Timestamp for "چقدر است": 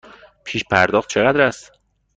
1.09-1.73